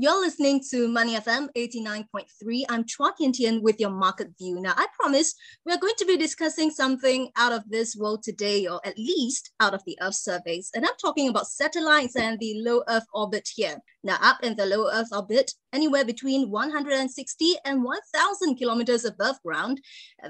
You're 0.00 0.20
listening 0.20 0.62
to 0.70 0.86
Money 0.86 1.16
FM 1.16 1.48
89.3. 1.56 2.64
I'm 2.68 2.84
Chua 2.84 3.10
Kian 3.20 3.32
Tian 3.32 3.64
with 3.64 3.80
your 3.80 3.90
market 3.90 4.28
view. 4.38 4.60
Now, 4.60 4.72
I 4.76 4.86
promise 4.96 5.34
we 5.66 5.72
are 5.72 5.78
going 5.78 5.96
to 5.98 6.06
be 6.06 6.16
discussing 6.16 6.70
something 6.70 7.32
out 7.36 7.50
of 7.50 7.68
this 7.68 7.96
world 7.96 8.22
today, 8.22 8.68
or 8.68 8.80
at 8.86 8.96
least 8.96 9.50
out 9.58 9.74
of 9.74 9.82
the 9.86 9.98
Earth 10.00 10.14
surveys. 10.14 10.70
And 10.72 10.86
I'm 10.86 10.94
talking 11.02 11.28
about 11.28 11.48
satellites 11.48 12.14
and 12.14 12.38
the 12.38 12.62
low 12.64 12.84
Earth 12.88 13.06
orbit 13.12 13.48
here. 13.52 13.78
Now, 14.04 14.18
up 14.22 14.38
in 14.44 14.54
the 14.54 14.66
low 14.66 14.88
Earth 14.88 15.08
orbit, 15.10 15.50
anywhere 15.72 16.04
between 16.04 16.48
160 16.48 17.54
and 17.64 17.82
1,000 17.82 18.54
kilometers 18.54 19.04
above 19.04 19.42
ground, 19.44 19.80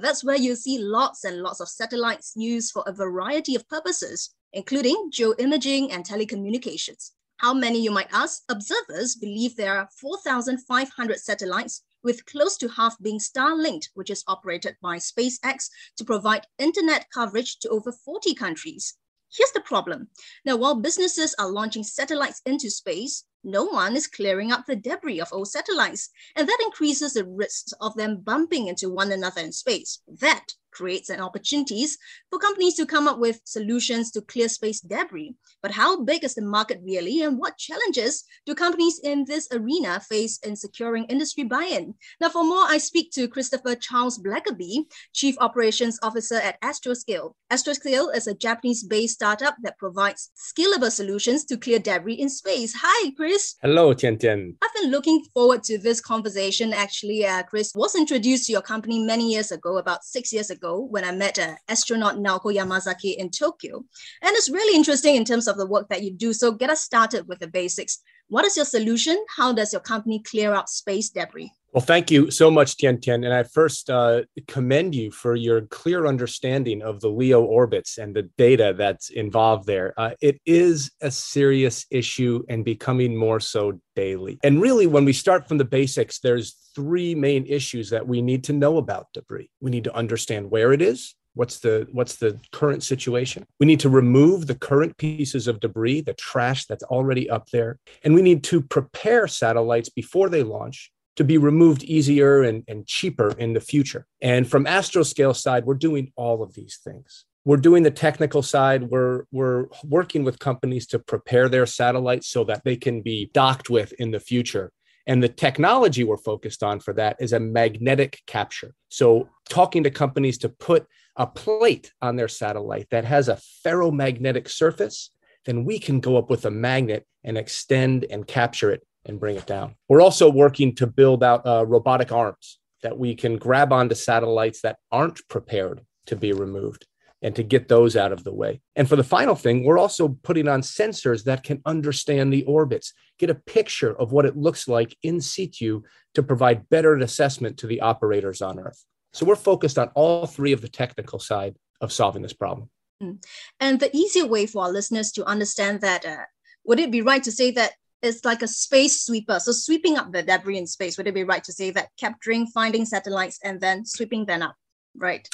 that's 0.00 0.24
where 0.24 0.38
you 0.38 0.56
see 0.56 0.78
lots 0.78 1.24
and 1.24 1.42
lots 1.42 1.60
of 1.60 1.68
satellites 1.68 2.32
used 2.36 2.72
for 2.72 2.84
a 2.86 2.92
variety 2.94 3.54
of 3.54 3.68
purposes, 3.68 4.34
including 4.54 5.10
geoimaging 5.12 5.92
and 5.92 6.06
telecommunications. 6.06 7.10
How 7.38 7.54
many, 7.54 7.80
you 7.80 7.92
might 7.92 8.12
ask? 8.12 8.42
Observers 8.48 9.14
believe 9.14 9.54
there 9.54 9.78
are 9.78 9.88
4,500 10.00 11.20
satellites, 11.20 11.82
with 12.02 12.26
close 12.26 12.56
to 12.56 12.68
half 12.68 12.98
being 13.00 13.20
Starlinked, 13.20 13.90
which 13.94 14.10
is 14.10 14.24
operated 14.26 14.76
by 14.82 14.96
SpaceX 14.96 15.70
to 15.98 16.04
provide 16.04 16.48
internet 16.58 17.06
coverage 17.14 17.60
to 17.60 17.68
over 17.68 17.92
40 17.92 18.34
countries. 18.34 18.94
Here's 19.30 19.52
the 19.52 19.60
problem. 19.60 20.08
Now, 20.44 20.56
while 20.56 20.74
businesses 20.74 21.36
are 21.38 21.48
launching 21.48 21.84
satellites 21.84 22.42
into 22.44 22.70
space, 22.70 23.22
no 23.44 23.64
one 23.66 23.94
is 23.94 24.08
clearing 24.08 24.50
up 24.50 24.66
the 24.66 24.74
debris 24.74 25.20
of 25.20 25.28
old 25.30 25.46
satellites, 25.46 26.10
and 26.34 26.48
that 26.48 26.62
increases 26.64 27.12
the 27.12 27.24
risks 27.24 27.72
of 27.80 27.94
them 27.94 28.20
bumping 28.20 28.66
into 28.66 28.90
one 28.90 29.12
another 29.12 29.42
in 29.42 29.52
space. 29.52 30.00
That 30.08 30.54
creates 30.78 31.10
an 31.10 31.20
opportunities 31.20 31.98
for 32.30 32.38
companies 32.38 32.76
to 32.76 32.86
come 32.86 33.08
up 33.08 33.18
with 33.18 33.40
solutions 33.44 34.12
to 34.12 34.20
clear 34.22 34.48
space 34.48 34.80
debris. 34.80 35.34
But 35.60 35.72
how 35.72 36.04
big 36.04 36.22
is 36.22 36.34
the 36.36 36.42
market 36.42 36.78
really, 36.84 37.22
and 37.22 37.36
what 37.36 37.58
challenges 37.58 38.22
do 38.46 38.54
companies 38.54 39.00
in 39.02 39.24
this 39.24 39.48
arena 39.52 39.98
face 39.98 40.38
in 40.46 40.54
securing 40.54 41.04
industry 41.06 41.42
buy-in? 41.42 41.94
Now, 42.20 42.28
for 42.28 42.44
more, 42.44 42.64
I 42.74 42.78
speak 42.78 43.10
to 43.12 43.26
Christopher 43.26 43.74
Charles 43.74 44.20
Blackerby, 44.20 44.84
Chief 45.12 45.34
Operations 45.40 45.98
Officer 46.02 46.36
at 46.36 46.60
Astroscale. 46.62 47.32
Astroscale 47.50 48.14
is 48.14 48.28
a 48.28 48.34
Japanese-based 48.34 49.14
startup 49.14 49.56
that 49.64 49.78
provides 49.78 50.30
scalable 50.36 50.92
solutions 50.92 51.44
to 51.46 51.56
clear 51.56 51.80
debris 51.80 52.20
in 52.22 52.28
space. 52.28 52.72
Hi, 52.76 53.10
Chris. 53.16 53.56
Hello, 53.62 53.94
Tian 53.94 54.16
Tian. 54.16 54.56
I've 54.62 54.74
been 54.80 54.92
looking 54.92 55.24
forward 55.34 55.64
to 55.64 55.78
this 55.78 56.00
conversation. 56.00 56.72
Actually, 56.72 57.26
uh, 57.26 57.42
Chris 57.42 57.72
was 57.74 57.96
introduced 57.96 58.46
to 58.46 58.52
your 58.52 58.62
company 58.62 59.02
many 59.02 59.32
years 59.32 59.50
ago, 59.50 59.78
about 59.78 60.04
six 60.04 60.32
years 60.32 60.50
ago 60.50 60.67
ago 60.68 60.86
when 60.90 61.04
I 61.04 61.12
met 61.12 61.38
uh, 61.38 61.54
astronaut 61.68 62.16
Naoko 62.16 62.54
Yamazaki 62.54 63.16
in 63.16 63.30
Tokyo. 63.30 63.84
And 64.22 64.36
it's 64.36 64.50
really 64.50 64.76
interesting 64.76 65.16
in 65.16 65.24
terms 65.24 65.48
of 65.48 65.56
the 65.56 65.66
work 65.66 65.88
that 65.88 66.02
you 66.02 66.12
do. 66.12 66.32
So 66.32 66.52
get 66.52 66.70
us 66.70 66.80
started 66.80 67.28
with 67.28 67.40
the 67.40 67.48
basics. 67.48 67.98
What 68.28 68.44
is 68.44 68.56
your 68.56 68.66
solution? 68.66 69.16
How 69.36 69.52
does 69.52 69.72
your 69.72 69.80
company 69.80 70.22
clear 70.22 70.52
up 70.52 70.68
space 70.68 71.10
debris? 71.10 71.52
Well, 71.72 71.82
thank 71.82 72.10
you 72.10 72.30
so 72.30 72.50
much, 72.50 72.78
Tian 72.78 72.98
Tian. 72.98 73.24
And 73.24 73.34
I 73.34 73.42
first 73.42 73.90
uh, 73.90 74.22
commend 74.46 74.94
you 74.94 75.10
for 75.10 75.36
your 75.36 75.62
clear 75.62 76.06
understanding 76.06 76.80
of 76.80 77.00
the 77.00 77.10
LEO 77.10 77.42
orbits 77.44 77.98
and 77.98 78.16
the 78.16 78.22
data 78.38 78.74
that's 78.76 79.10
involved 79.10 79.66
there. 79.66 79.92
Uh, 79.98 80.12
it 80.22 80.40
is 80.46 80.90
a 81.02 81.10
serious 81.10 81.84
issue 81.90 82.42
and 82.48 82.64
becoming 82.64 83.14
more 83.14 83.38
so 83.38 83.78
daily. 83.94 84.38
And 84.42 84.62
really, 84.62 84.86
when 84.86 85.04
we 85.04 85.12
start 85.12 85.46
from 85.46 85.58
the 85.58 85.64
basics, 85.64 86.20
there's 86.20 86.56
three 86.74 87.14
main 87.14 87.44
issues 87.44 87.90
that 87.90 88.08
we 88.08 88.22
need 88.22 88.44
to 88.44 88.54
know 88.54 88.78
about 88.78 89.08
debris. 89.12 89.50
We 89.60 89.70
need 89.70 89.84
to 89.84 89.94
understand 89.94 90.50
where 90.50 90.72
it 90.72 90.80
is, 90.80 91.14
what's 91.34 91.58
the 91.60 91.86
what's 91.92 92.16
the 92.16 92.40
current 92.50 92.82
situation 92.82 93.44
we 93.60 93.66
need 93.66 93.78
to 93.78 93.88
remove 93.88 94.46
the 94.46 94.54
current 94.54 94.96
pieces 94.96 95.46
of 95.46 95.60
debris 95.60 96.00
the 96.00 96.14
trash 96.14 96.64
that's 96.64 96.82
already 96.84 97.30
up 97.30 97.48
there 97.50 97.78
and 98.02 98.14
we 98.14 98.22
need 98.22 98.42
to 98.42 98.60
prepare 98.60 99.28
satellites 99.28 99.88
before 99.88 100.28
they 100.28 100.42
launch 100.42 100.90
to 101.18 101.24
be 101.24 101.36
removed 101.36 101.82
easier 101.82 102.44
and, 102.44 102.62
and 102.68 102.86
cheaper 102.86 103.34
in 103.38 103.52
the 103.52 103.60
future. 103.60 104.06
And 104.22 104.48
from 104.48 104.66
Astroscale 104.66 105.34
side, 105.34 105.64
we're 105.64 105.74
doing 105.74 106.12
all 106.14 106.44
of 106.44 106.54
these 106.54 106.78
things. 106.84 107.24
We're 107.44 107.56
doing 107.56 107.82
the 107.82 107.90
technical 107.90 108.40
side. 108.40 108.84
We're, 108.84 109.24
we're 109.32 109.66
working 109.82 110.22
with 110.22 110.38
companies 110.38 110.86
to 110.88 111.00
prepare 111.00 111.48
their 111.48 111.66
satellites 111.66 112.28
so 112.28 112.44
that 112.44 112.62
they 112.64 112.76
can 112.76 113.02
be 113.02 113.32
docked 113.34 113.68
with 113.68 113.92
in 113.94 114.12
the 114.12 114.20
future. 114.20 114.70
And 115.08 115.20
the 115.20 115.28
technology 115.28 116.04
we're 116.04 116.18
focused 116.18 116.62
on 116.62 116.78
for 116.78 116.94
that 116.94 117.16
is 117.18 117.32
a 117.32 117.40
magnetic 117.40 118.22
capture. 118.28 118.74
So, 118.88 119.28
talking 119.48 119.82
to 119.84 119.90
companies 119.90 120.38
to 120.38 120.50
put 120.50 120.86
a 121.16 121.26
plate 121.26 121.92
on 122.00 122.14
their 122.14 122.28
satellite 122.28 122.86
that 122.90 123.06
has 123.06 123.28
a 123.28 123.40
ferromagnetic 123.66 124.48
surface, 124.48 125.10
then 125.46 125.64
we 125.64 125.80
can 125.80 125.98
go 125.98 126.16
up 126.16 126.30
with 126.30 126.44
a 126.44 126.50
magnet 126.50 127.06
and 127.24 127.36
extend 127.36 128.06
and 128.08 128.26
capture 128.26 128.70
it 128.70 128.82
and 129.08 129.18
bring 129.18 129.36
it 129.36 129.46
down. 129.46 129.74
We're 129.88 130.02
also 130.02 130.30
working 130.30 130.74
to 130.76 130.86
build 130.86 131.24
out 131.24 131.46
uh, 131.46 131.64
robotic 131.66 132.12
arms 132.12 132.58
that 132.82 132.98
we 132.98 133.14
can 133.14 133.36
grab 133.36 133.72
onto 133.72 133.94
satellites 133.94 134.60
that 134.60 134.78
aren't 134.92 135.26
prepared 135.28 135.80
to 136.06 136.16
be 136.16 136.32
removed 136.32 136.86
and 137.20 137.34
to 137.34 137.42
get 137.42 137.66
those 137.66 137.96
out 137.96 138.12
of 138.12 138.22
the 138.22 138.32
way. 138.32 138.60
And 138.76 138.88
for 138.88 138.94
the 138.94 139.02
final 139.02 139.34
thing, 139.34 139.64
we're 139.64 139.78
also 139.78 140.16
putting 140.22 140.46
on 140.46 140.60
sensors 140.60 141.24
that 141.24 141.42
can 141.42 141.60
understand 141.66 142.32
the 142.32 142.44
orbits, 142.44 142.92
get 143.18 143.30
a 143.30 143.34
picture 143.34 143.98
of 143.98 144.12
what 144.12 144.24
it 144.24 144.36
looks 144.36 144.68
like 144.68 144.96
in 145.02 145.20
situ 145.20 145.82
to 146.14 146.22
provide 146.22 146.68
better 146.68 146.94
assessment 146.94 147.56
to 147.58 147.66
the 147.66 147.80
operators 147.80 148.40
on 148.40 148.60
Earth. 148.60 148.84
So 149.12 149.26
we're 149.26 149.36
focused 149.36 149.78
on 149.78 149.90
all 149.94 150.26
three 150.26 150.52
of 150.52 150.60
the 150.60 150.68
technical 150.68 151.18
side 151.18 151.56
of 151.80 151.92
solving 151.92 152.22
this 152.22 152.32
problem. 152.32 152.70
Mm. 153.02 153.24
And 153.58 153.80
the 153.80 153.94
easier 153.96 154.26
way 154.26 154.46
for 154.46 154.64
our 154.64 154.70
listeners 154.70 155.10
to 155.12 155.24
understand 155.24 155.80
that, 155.80 156.04
uh, 156.04 156.24
would 156.64 156.78
it 156.78 156.90
be 156.90 157.02
right 157.02 157.22
to 157.22 157.32
say 157.32 157.50
that 157.52 157.72
is 158.02 158.24
like 158.24 158.42
a 158.42 158.48
space 158.48 159.02
sweeper. 159.04 159.40
So 159.40 159.52
sweeping 159.52 159.96
up 159.96 160.12
the 160.12 160.22
debris 160.22 160.58
in 160.58 160.66
space, 160.66 160.96
would 160.96 161.06
it 161.06 161.14
be 161.14 161.24
right 161.24 161.42
to 161.44 161.52
say 161.52 161.70
that 161.70 161.88
capturing, 161.98 162.46
finding 162.46 162.84
satellites, 162.84 163.38
and 163.42 163.60
then 163.60 163.84
sweeping 163.84 164.26
them 164.26 164.42
up? 164.42 164.54
Right. 164.96 165.28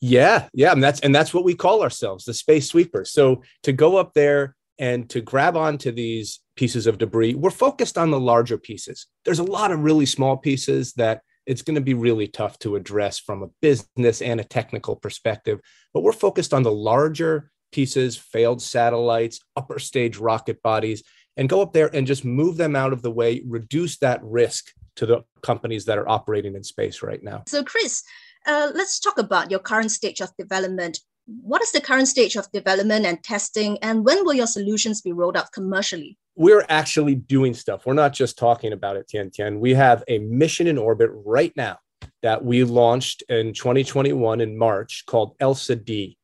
Yeah, 0.00 0.48
yeah, 0.52 0.72
and 0.72 0.82
that's 0.82 1.00
and 1.00 1.14
that's 1.14 1.32
what 1.32 1.44
we 1.44 1.54
call 1.54 1.82
ourselves, 1.82 2.24
the 2.24 2.34
space 2.34 2.68
sweepers. 2.68 3.12
So 3.12 3.42
to 3.62 3.72
go 3.72 3.96
up 3.96 4.12
there 4.14 4.56
and 4.78 5.08
to 5.10 5.22
grab 5.22 5.56
onto 5.56 5.90
these 5.90 6.40
pieces 6.54 6.86
of 6.86 6.98
debris, 6.98 7.34
we're 7.34 7.50
focused 7.50 7.96
on 7.96 8.10
the 8.10 8.20
larger 8.20 8.58
pieces. 8.58 9.06
There's 9.24 9.38
a 9.38 9.44
lot 9.44 9.72
of 9.72 9.80
really 9.80 10.06
small 10.06 10.36
pieces 10.36 10.92
that 10.94 11.22
it's 11.46 11.62
going 11.62 11.76
to 11.76 11.80
be 11.80 11.94
really 11.94 12.26
tough 12.26 12.58
to 12.58 12.76
address 12.76 13.18
from 13.18 13.42
a 13.42 13.48
business 13.62 14.20
and 14.20 14.40
a 14.40 14.44
technical 14.44 14.96
perspective, 14.96 15.60
but 15.94 16.02
we're 16.02 16.12
focused 16.12 16.52
on 16.52 16.62
the 16.62 16.72
larger 16.72 17.50
pieces, 17.72 18.16
failed 18.16 18.60
satellites, 18.60 19.40
upper 19.56 19.78
stage 19.78 20.18
rocket 20.18 20.60
bodies, 20.62 21.02
and 21.36 21.48
go 21.48 21.60
up 21.60 21.72
there 21.72 21.94
and 21.94 22.06
just 22.06 22.24
move 22.24 22.56
them 22.56 22.74
out 22.74 22.92
of 22.92 23.02
the 23.02 23.10
way, 23.10 23.42
reduce 23.46 23.98
that 23.98 24.20
risk 24.22 24.72
to 24.96 25.06
the 25.06 25.24
companies 25.42 25.84
that 25.84 25.98
are 25.98 26.08
operating 26.08 26.56
in 26.56 26.64
space 26.64 27.02
right 27.02 27.22
now. 27.22 27.44
So, 27.46 27.62
Chris, 27.62 28.02
uh, 28.46 28.70
let's 28.74 28.98
talk 28.98 29.18
about 29.18 29.50
your 29.50 29.60
current 29.60 29.90
stage 29.90 30.20
of 30.20 30.30
development. 30.38 31.00
What 31.26 31.62
is 31.62 31.72
the 31.72 31.80
current 31.80 32.08
stage 32.08 32.36
of 32.36 32.50
development 32.52 33.04
and 33.04 33.22
testing, 33.22 33.78
and 33.82 34.04
when 34.04 34.24
will 34.24 34.34
your 34.34 34.46
solutions 34.46 35.02
be 35.02 35.12
rolled 35.12 35.36
out 35.36 35.52
commercially? 35.52 36.16
We're 36.36 36.66
actually 36.68 37.16
doing 37.16 37.54
stuff. 37.54 37.86
We're 37.86 37.94
not 37.94 38.12
just 38.12 38.38
talking 38.38 38.72
about 38.72 38.96
it, 38.96 39.08
Tian 39.08 39.30
Tian. 39.30 39.58
We 39.58 39.74
have 39.74 40.04
a 40.06 40.18
mission 40.18 40.66
in 40.66 40.78
orbit 40.78 41.10
right 41.12 41.52
now 41.56 41.78
that 42.22 42.44
we 42.44 42.62
launched 42.64 43.22
in 43.28 43.52
2021 43.54 44.40
in 44.40 44.56
March 44.56 45.04
called 45.06 45.34
ELSA 45.40 45.76
D, 45.76 46.16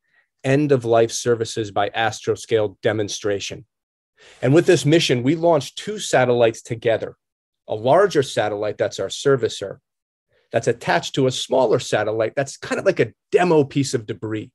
End 0.45 0.71
of 0.71 0.85
Life 0.85 1.11
Services 1.11 1.71
by 1.71 1.91
Astroscale 1.91 2.77
Demonstration. 2.83 3.65
And 4.41 4.53
with 4.53 4.67
this 4.67 4.85
mission, 4.85 5.23
we 5.23 5.37
launched 5.37 5.79
two 5.79 5.99
satellites 5.99 6.63
together 6.63 7.17
a 7.69 7.75
larger 7.75 8.25
satellite 8.25 8.77
that's 8.77 8.99
our 8.99 9.07
servicer, 9.07 9.79
that's 10.51 10.67
attached 10.67 11.15
to 11.15 11.29
a 11.29 11.31
smaller 11.31 11.79
satellite 11.79 12.35
that's 12.35 12.57
kind 12.57 12.79
of 12.79 12.85
like 12.85 13.01
a 13.01 13.13
demo 13.31 13.63
piece 13.65 13.95
of 13.95 14.05
debris. 14.05 14.51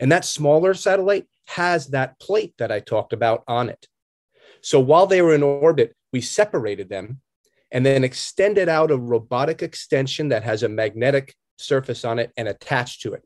And 0.00 0.10
that 0.12 0.24
smaller 0.24 0.74
satellite 0.74 1.26
has 1.46 1.88
that 1.88 2.18
plate 2.18 2.54
that 2.58 2.70
I 2.70 2.80
talked 2.80 3.12
about 3.12 3.44
on 3.48 3.68
it. 3.68 3.86
So 4.60 4.80
while 4.80 5.06
they 5.06 5.22
were 5.22 5.34
in 5.34 5.42
orbit, 5.42 5.94
we 6.12 6.20
separated 6.20 6.88
them 6.88 7.20
and 7.70 7.86
then 7.86 8.04
extended 8.04 8.68
out 8.68 8.90
a 8.90 8.96
robotic 8.96 9.62
extension 9.62 10.28
that 10.28 10.42
has 10.42 10.62
a 10.62 10.68
magnetic 10.68 11.34
surface 11.58 12.04
on 12.04 12.18
it 12.18 12.32
and 12.36 12.48
attached 12.48 13.02
to 13.02 13.12
it. 13.14 13.22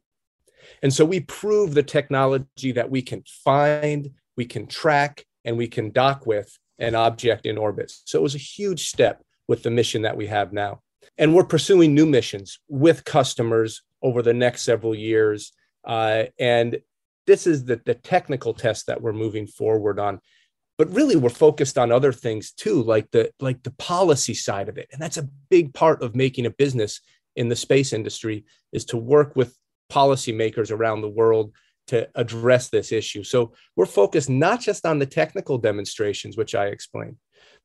And 0.82 0.93
so 0.93 1.05
we 1.05 1.20
prove 1.20 1.75
the 1.75 1.82
technology 1.82 2.72
that 2.72 2.90
we 2.90 3.02
can 3.02 3.22
find, 3.26 4.11
we 4.37 4.44
can 4.44 4.67
track, 4.67 5.25
and 5.44 5.56
we 5.56 5.69
can 5.69 5.91
dock 5.91 6.27
with 6.27 6.56
an 6.79 6.94
object 6.94 7.47
in 7.47 7.59
orbit. 7.59 7.93
So 8.05 8.19
it 8.19 8.23
was 8.23 8.35
a 8.35 8.39
huge 8.39 8.89
step 8.89 9.23
with 9.49 9.62
the 9.62 9.71
mission 9.71 10.03
that 10.03 10.17
we 10.17 10.27
have 10.27 10.53
now. 10.53 10.81
And 11.19 11.35
we're 11.35 11.44
pursuing 11.44 11.94
new 11.94 12.06
missions 12.06 12.59
with 12.69 13.05
customers 13.05 13.83
over 14.03 14.23
the 14.23 14.35
next 14.35 14.62
several 14.62 14.94
years. 14.94 15.53
Uh, 15.85 16.25
and 16.39 16.79
this 17.27 17.47
is 17.47 17.65
the, 17.65 17.81
the 17.85 17.94
technical 17.94 18.55
test 18.55 18.87
that 18.87 19.00
we're 19.00 19.12
moving 19.12 19.47
forward 19.47 19.99
on. 19.99 20.21
But 20.79 20.93
really, 20.93 21.17
we're 21.17 21.29
focused 21.29 21.79
on 21.79 21.93
other 21.93 22.12
things 22.12 22.50
too, 22.50 22.83
like 22.83 23.11
the 23.11 23.31
like 23.41 23.62
the 23.62 23.73
policy 23.73 24.35
side 24.35 24.69
of 24.69 24.79
it. 24.79 24.89
And 24.91 25.00
that's 25.00 25.19
a 25.19 25.29
big 25.49 25.75
part 25.75 26.03
of 26.03 26.17
making 26.17 26.47
a 26.47 26.50
business 26.50 27.00
in 27.37 27.49
the 27.49 27.56
space 27.56 27.93
industry 27.93 28.44
is 28.73 28.85
to 28.87 28.97
work 28.97 29.37
with 29.37 29.56
policymakers 29.93 30.71
around 30.73 31.03
the 31.03 31.09
world 31.09 31.53
to 31.88 32.08
address 32.14 32.69
this 32.69 32.93
issue. 32.93 33.25
So 33.25 33.52
we're 33.76 33.87
focused 33.87 34.31
not 34.31 34.61
just 34.61 34.87
on 34.87 34.99
the 34.99 35.06
technical 35.06 35.58
demonstrations, 35.58 36.37
which 36.37 36.55
I 36.55 36.67
explained, 36.67 37.17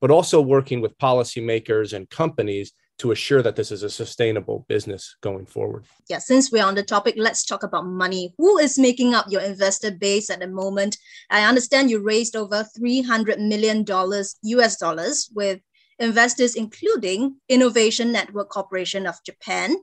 but 0.02 0.12
also 0.12 0.42
working 0.42 0.81
with 0.81 0.98
policymakers 0.98 1.94
and 1.94 2.10
companies 2.10 2.74
to 3.00 3.12
assure 3.12 3.44
that 3.44 3.56
this 3.56 3.72
is 3.72 3.84
a 3.84 3.90
sustainable 3.90 4.66
business 4.68 5.18
going 5.22 5.46
forward. 5.46 5.86
Yeah, 6.10 6.18
since 6.18 6.52
we're 6.52 6.66
on 6.66 6.74
the 6.74 6.84
topic, 6.84 7.14
let's 7.18 7.46
talk 7.46 7.62
about 7.62 7.86
money. 7.86 8.34
Who 8.40 8.58
is 8.58 8.80
making 8.80 9.14
up 9.14 9.28
your 9.30 9.42
investor 9.42 9.92
base 9.92 10.31
at 10.31 10.40
the 10.40 10.48
moment? 10.48 10.98
I 11.30 11.48
understand 11.48 11.92
you 11.92 12.02
raised 12.02 12.36
over 12.36 12.66
$300 12.80 13.38
million 13.40 13.86
US 13.88 14.78
dollars 14.78 15.30
with 15.36 15.60
investors 16.00 16.56
including 16.56 17.36
Innovation 17.50 18.12
Network 18.12 18.50
Corporation 18.50 19.06
of 19.06 19.16
Japan, 19.25 19.75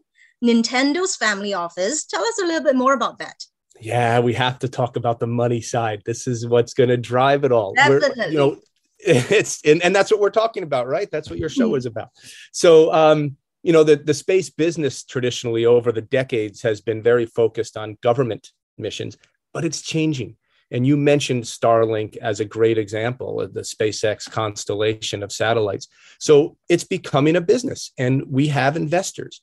Nintendo's 0.44 1.16
family 1.16 1.54
office. 1.54 2.04
Tell 2.04 2.25
us 2.25 2.38
a 2.42 2.46
little 2.46 2.64
bit 2.64 2.76
more 2.76 2.94
about 2.94 3.19
that. 3.19 3.44
Yeah, 3.80 4.20
we 4.20 4.34
have 4.34 4.58
to 4.60 4.68
talk 4.68 4.96
about 4.96 5.20
the 5.20 5.26
money 5.26 5.60
side. 5.60 6.02
This 6.04 6.26
is 6.26 6.46
what's 6.46 6.74
going 6.74 6.90
to 6.90 6.96
drive 6.96 7.44
it 7.44 7.52
all. 7.52 7.74
Definitely. 7.74 8.10
We're, 8.16 8.30
you 8.30 8.38
know, 8.38 8.56
it's 8.98 9.60
and, 9.64 9.82
and 9.82 9.94
that's 9.94 10.10
what 10.10 10.20
we're 10.20 10.30
talking 10.30 10.62
about, 10.62 10.86
right? 10.86 11.10
That's 11.10 11.28
what 11.28 11.38
your 11.38 11.48
show 11.48 11.68
mm-hmm. 11.68 11.78
is 11.78 11.86
about. 11.86 12.10
So, 12.52 12.92
um, 12.92 13.36
you 13.62 13.72
know, 13.72 13.84
the 13.84 13.96
the 13.96 14.14
space 14.14 14.50
business 14.50 15.04
traditionally 15.04 15.66
over 15.66 15.90
the 15.90 16.02
decades 16.02 16.62
has 16.62 16.80
been 16.80 17.02
very 17.02 17.26
focused 17.26 17.76
on 17.76 17.98
government 18.02 18.50
missions, 18.78 19.16
but 19.52 19.64
it's 19.64 19.82
changing. 19.82 20.36
And 20.70 20.86
you 20.86 20.96
mentioned 20.96 21.44
Starlink 21.44 22.16
as 22.16 22.40
a 22.40 22.44
great 22.44 22.78
example 22.78 23.40
of 23.40 23.54
the 23.54 23.60
SpaceX 23.60 24.30
constellation 24.30 25.22
of 25.22 25.30
satellites. 25.30 25.88
So 26.18 26.56
it's 26.68 26.84
becoming 26.84 27.36
a 27.36 27.40
business, 27.40 27.92
and 27.98 28.24
we 28.30 28.48
have 28.48 28.76
investors. 28.76 29.40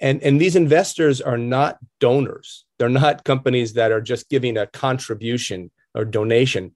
And, 0.00 0.22
and 0.22 0.40
these 0.40 0.56
investors 0.56 1.20
are 1.20 1.38
not 1.38 1.78
donors. 2.00 2.64
They're 2.78 2.88
not 2.88 3.24
companies 3.24 3.74
that 3.74 3.92
are 3.92 4.00
just 4.00 4.28
giving 4.28 4.56
a 4.56 4.66
contribution 4.66 5.70
or 5.94 6.04
donation. 6.04 6.74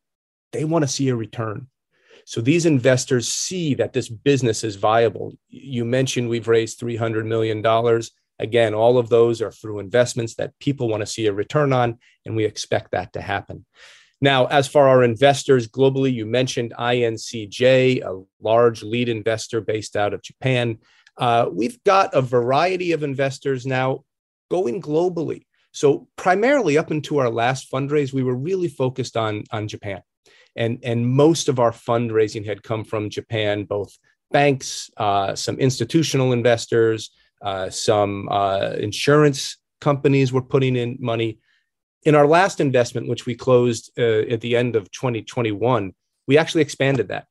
They 0.53 0.65
want 0.65 0.85
to 0.85 0.89
see 0.89 1.09
a 1.09 1.17
return. 1.17 1.69
So 2.25 2.41
these 2.41 2.67
investors 2.67 3.29
see 3.29 3.75
that 3.75 3.93
this 3.93 4.09
business 4.09 4.63
is 4.63 4.77
viable. 4.77 5.33
You 5.49 5.85
mentioned 5.85 6.29
we've 6.29 6.47
raised 6.47 6.79
$300 6.79 7.27
million. 7.27 7.65
Again, 8.39 8.75
all 8.75 8.99
of 8.99 9.09
those 9.09 9.43
are 9.43 9.51
through 9.51 9.81
investments 9.81 10.35
that 10.35 10.59
people 10.59 10.89
want 10.89 11.01
to 11.01 11.07
see 11.07 11.27
a 11.27 11.33
return 11.33 11.73
on, 11.73 11.99
and 12.25 12.37
we 12.37 12.45
expect 12.45 12.93
that 12.93 13.15
to 13.15 13.21
happen. 13.21 13.65
Now, 14.21 14.47
as 14.47 14.69
for 14.69 14.89
our 14.89 15.03
investors 15.03 15.69
globally, 15.69 16.13
you 16.13 16.27
mentioned 16.27 16.75
INCJ, 16.79 18.03
a 18.03 18.23
large 18.41 18.83
lead 18.83 19.09
investor 19.09 19.61
based 19.61 19.97
out 19.97 20.13
of 20.13 20.23
Japan. 20.23 20.79
Uh, 21.19 21.49
we've 21.53 21.83
got 21.85 22.15
a 22.15 22.23
variety 22.23 22.93
of 22.93 23.03
investors 23.03 23.67
now 23.67 24.05
going 24.51 24.81
globally. 24.81 25.43
So, 25.73 26.09
primarily 26.17 26.79
up 26.79 26.91
into 26.91 27.19
our 27.19 27.29
last 27.29 27.71
fundraise, 27.71 28.13
we 28.13 28.23
were 28.23 28.35
really 28.35 28.69
focused 28.69 29.17
on, 29.17 29.45
on 29.53 29.69
Japan 29.69 30.03
and 30.59 30.81
and 30.83 31.07
most 31.07 31.49
of 31.49 31.59
our 31.59 31.71
fundraising 31.71 32.45
had 32.45 32.63
come 32.63 32.85
from 32.85 33.09
Japan, 33.09 33.65
both 33.65 33.97
banks, 34.31 34.91
uh, 34.97 35.35
some 35.35 35.57
institutional 35.59 36.33
investors, 36.33 37.11
uh, 37.41 37.71
some 37.71 38.29
uh, 38.31 38.73
insurance 38.79 39.57
companies 39.81 40.33
were 40.33 40.43
putting 40.43 40.77
in 40.77 40.99
money. 41.01 41.39
In 42.03 42.15
our 42.15 42.27
last 42.27 42.61
investment, 42.61 43.09
which 43.09 43.25
we 43.25 43.35
closed 43.35 43.93
uh, 43.99 44.23
at 44.35 44.41
the 44.41 44.57
end 44.57 44.77
of 44.77 44.91
2021, 44.91 45.93
we 46.27 46.37
actually 46.37 46.63
expanded 46.63 47.09
that. 47.09 47.27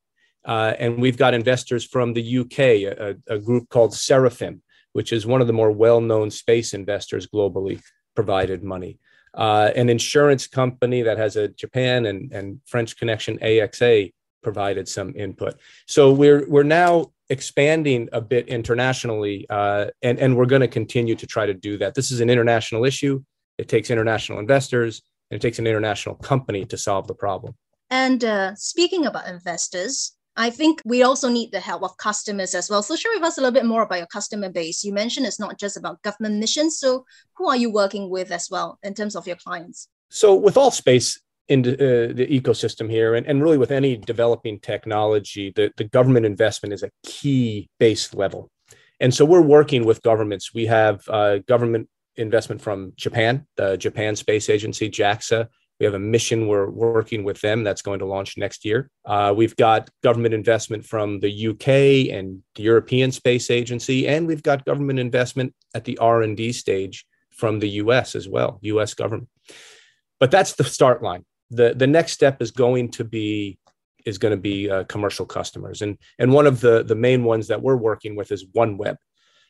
Uh, 0.48 0.74
and 0.80 0.98
we've 0.98 1.18
got 1.18 1.34
investors 1.34 1.84
from 1.86 2.14
the 2.14 2.38
UK, 2.40 2.60
a, 2.60 3.18
a, 3.28 3.38
group 3.38 3.68
called 3.68 3.94
Seraphim, 3.94 4.64
which 4.94 5.12
is 5.12 5.26
one 5.26 5.42
of 5.42 5.48
the 5.48 5.54
more 5.54 5.72
well 5.72 6.00
known 6.00 6.32
space 6.32 6.74
investors 6.74 7.28
globally, 7.28 7.82
provided 8.16 8.64
money 8.64 8.98
uh, 9.38 9.72
an 9.76 9.88
insurance 9.90 10.48
company 10.48 11.04
that 11.04 11.18
has 11.18 11.36
a 11.36 11.48
Japan 11.50 12.08
and, 12.08 12.32
and 12.34 12.60
French 12.66 12.98
connection, 12.98 13.38
AXA, 13.38 14.12
provided 14.42 14.88
some 14.88 15.14
input. 15.16 15.56
So 15.86 16.12
we're 16.12 16.48
we're 16.50 16.64
now 16.64 17.12
expanding 17.30 18.10
a 18.12 18.22
bit 18.22 18.48
internationally, 18.48 19.46
uh, 19.50 19.88
and 20.02 20.18
and 20.20 20.36
we're 20.36 20.48
going 20.48 20.62
to 20.62 20.68
continue 20.68 21.16
to 21.16 21.28
try 21.28 21.46
to 21.46 21.54
do 21.54 21.78
that. 21.78 21.94
This 21.94 22.12
is 22.12 22.20
an 22.20 22.30
international 22.30 22.84
issue. 22.84 23.24
It 23.58 23.68
takes 23.68 23.92
international 23.92 24.40
investors, 24.40 25.04
and 25.30 25.38
it 25.38 25.42
takes 25.42 25.60
an 25.60 25.68
international 25.68 26.16
company 26.16 26.66
to 26.66 26.78
solve 26.78 27.08
the 27.08 27.16
problem. 27.16 27.56
And 27.90 28.24
uh, 28.24 28.56
speaking 28.56 29.06
about 29.06 29.28
investors, 29.28 30.17
I 30.38 30.52
think 30.52 30.82
we 30.86 31.02
also 31.02 31.30
need 31.30 31.52
the 31.52 31.60
help 31.60 31.82
of 31.82 31.98
customers 31.98 32.54
as 32.54 32.70
well. 32.70 32.84
So 32.84 32.96
share 32.96 33.12
with 33.16 33.24
us 33.24 33.38
a 33.38 33.42
little 33.42 33.54
bit 33.54 33.66
more 33.66 33.82
about 33.82 33.98
your 33.98 34.08
customer 34.08 34.50
base. 34.50 34.84
You 34.84 34.94
mentioned 34.94 35.26
it's 35.26 35.40
not 35.40 35.60
just 35.60 35.78
about 35.78 36.04
government 36.04 36.38
missions. 36.38 36.78
So 36.78 37.06
who 37.36 37.50
are 37.50 37.58
you 37.58 37.72
working 37.72 38.12
with 38.12 38.32
as 38.32 38.48
well 38.50 38.78
in 38.84 38.94
terms 38.94 39.16
of 39.16 39.26
your 39.26 39.36
clients? 39.38 39.90
So 40.10 40.36
with 40.36 40.56
all 40.56 40.70
space 40.70 41.20
in 41.48 41.62
uh, 41.62 42.14
the 42.14 42.28
ecosystem 42.30 42.90
here, 42.90 43.16
and, 43.16 43.26
and 43.26 43.42
really 43.42 43.58
with 43.58 43.72
any 43.72 43.98
developing 43.98 44.60
technology, 44.60 45.52
the, 45.56 45.72
the 45.76 45.86
government 45.86 46.26
investment 46.26 46.72
is 46.72 46.84
a 46.84 46.92
key 47.04 47.68
base 47.80 48.14
level. 48.14 48.52
And 49.00 49.14
so 49.14 49.26
we're 49.26 49.42
working 49.42 49.86
with 49.86 50.04
governments. 50.04 50.54
We 50.54 50.68
have 50.68 51.08
uh, 51.10 51.40
government 51.48 51.90
investment 52.16 52.62
from 52.62 52.94
Japan, 52.96 53.48
the 53.56 53.78
Japan 53.78 54.16
Space 54.16 54.50
Agency, 54.50 54.90
JAXA. 54.90 55.48
We 55.80 55.86
have 55.86 55.94
a 55.94 56.00
mission 56.00 56.48
we're 56.48 56.70
working 56.70 57.24
with 57.24 57.40
them 57.42 57.64
that's 57.64 57.82
going 57.82 58.00
to 58.00 58.06
launch 58.06 58.38
next 58.38 58.66
year. 58.66 58.90
Uh, 59.06 59.34
we've 59.36 59.56
got 59.56 59.90
government 60.02 60.34
investment 60.34 60.86
from 60.86 61.20
the 61.20 61.48
UK 61.50 62.14
and 62.16 62.42
the 62.56 62.64
European 62.64 63.12
Space 63.12 63.52
Agency, 63.52 64.08
and 64.08 64.28
we've 64.28 64.44
got 64.44 64.66
government 64.66 65.00
investment 65.00 65.54
at 65.76 65.86
the 65.86 65.98
R&D 66.00 66.52
stage 66.54 67.06
from 67.32 67.60
the 67.60 67.70
US 67.82 68.16
as 68.16 68.28
well, 68.28 68.60
US 68.62 68.94
government. 68.94 69.30
But 70.20 70.32
that's 70.32 70.54
the 70.54 70.64
start 70.64 71.04
line. 71.04 71.26
The, 71.52 71.74
the 71.76 71.88
next 71.88 72.14
step 72.14 72.42
is 72.42 72.52
going 72.52 72.92
to 72.92 73.04
be 73.04 73.60
is 74.08 74.18
going 74.18 74.32
to 74.32 74.38
be 74.38 74.70
uh, 74.70 74.86
commercial 74.86 75.26
customers. 75.26 75.82
And, 75.82 75.98
and 76.18 76.32
one 76.32 76.48
of 76.48 76.62
the, 76.62 76.82
the 76.82 76.96
main 76.96 77.26
ones 77.26 77.50
that 77.50 77.62
we're 77.62 77.76
working 77.76 78.16
with 78.16 78.32
is 78.32 78.46
OneWeb. 78.56 78.96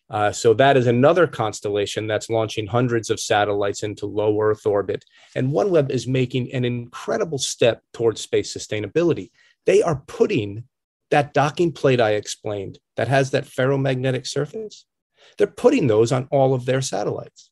Uh, 0.10 0.32
so 0.32 0.54
that 0.54 0.78
is 0.78 0.88
another 0.88 1.28
constellation 1.28 2.08
that's 2.08 2.30
launching 2.30 2.68
hundreds 2.68 3.10
of 3.10 3.20
satellites 3.20 3.84
into 3.84 4.06
low 4.06 4.40
Earth 4.42 4.66
orbit. 4.66 5.04
And 5.36 5.52
OneWeb 5.52 5.90
is 5.90 6.08
making 6.08 6.52
an 6.54 6.64
incredible 6.64 7.38
step 7.38 7.82
towards 7.94 8.22
space 8.22 8.56
sustainability. 8.56 9.32
They 9.66 9.82
are 9.82 10.04
putting 10.08 10.64
that 11.12 11.34
docking 11.34 11.72
plate 11.72 12.02
I 12.02 12.12
explained 12.12 12.80
that 12.96 13.08
has 13.08 13.32
that 13.32 13.46
ferromagnetic 13.46 14.28
surface, 14.28 14.86
they're 15.38 15.48
putting 15.48 15.88
those 15.88 16.12
on 16.12 16.28
all 16.32 16.54
of 16.54 16.66
their 16.66 16.82
satellites. 16.82 17.50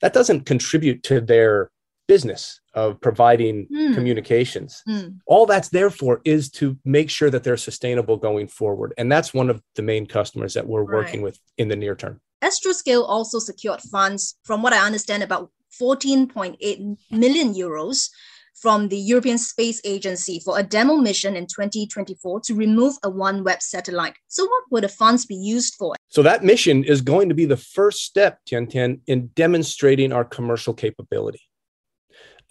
That 0.00 0.12
doesn't 0.12 0.46
contribute 0.46 1.02
to 1.04 1.20
their 1.20 1.70
business 2.06 2.60
of 2.74 3.00
providing 3.00 3.66
mm. 3.72 3.94
communications. 3.94 4.82
Mm. 4.88 5.18
All 5.26 5.46
that's 5.46 5.68
there 5.68 5.90
for 5.90 6.20
is 6.24 6.50
to 6.52 6.76
make 6.84 7.10
sure 7.10 7.30
that 7.30 7.44
they're 7.44 7.56
sustainable 7.56 8.16
going 8.16 8.48
forward. 8.48 8.92
And 8.98 9.10
that's 9.10 9.32
one 9.32 9.50
of 9.50 9.62
the 9.74 9.82
main 9.82 10.06
customers 10.06 10.54
that 10.54 10.66
we're 10.66 10.82
right. 10.82 11.04
working 11.04 11.22
with 11.22 11.38
in 11.56 11.68
the 11.68 11.76
near 11.76 11.94
term. 11.94 12.20
Astroscale 12.42 13.08
also 13.08 13.38
secured 13.38 13.80
funds, 13.80 14.36
from 14.44 14.62
what 14.62 14.72
I 14.72 14.84
understand, 14.84 15.22
about 15.22 15.50
14.8 15.80 16.96
million 17.10 17.54
euros 17.54 18.10
from 18.54 18.88
the 18.88 18.96
European 18.96 19.38
Space 19.38 19.80
Agency 19.84 20.40
for 20.44 20.58
a 20.58 20.62
demo 20.62 20.96
mission 20.96 21.36
in 21.36 21.46
2024 21.46 22.40
to 22.40 22.54
remove 22.54 22.96
a 23.02 23.10
OneWeb 23.10 23.60
satellite. 23.60 24.14
So, 24.28 24.44
what 24.44 24.62
would 24.70 24.84
the 24.84 24.88
funds 24.88 25.26
be 25.26 25.34
used 25.34 25.74
for? 25.74 25.94
So, 26.08 26.22
that 26.22 26.44
mission 26.44 26.84
is 26.84 27.00
going 27.00 27.28
to 27.28 27.34
be 27.34 27.44
the 27.44 27.56
first 27.56 28.04
step, 28.04 28.38
Tian 28.46 28.66
Tian, 28.66 29.00
in 29.06 29.28
demonstrating 29.34 30.12
our 30.12 30.24
commercial 30.24 30.74
capability. 30.74 31.42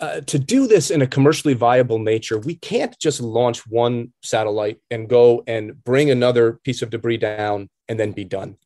Uh, 0.04 0.20
to 0.20 0.38
do 0.38 0.68
this 0.68 0.92
in 0.92 1.02
a 1.02 1.08
commercially 1.08 1.54
viable 1.54 1.98
nature, 1.98 2.38
we 2.38 2.56
can't 2.56 3.00
just 3.00 3.22
launch 3.22 3.66
one 3.68 4.12
satellite 4.22 4.78
and 4.92 5.08
go 5.08 5.42
and 5.48 5.82
bring 5.86 6.12
another 6.12 6.60
piece 6.66 6.82
of 6.82 6.90
debris 6.90 7.16
down 7.16 7.70
and 7.88 7.98
then 7.98 8.12
be 8.12 8.26
done. 8.26 8.58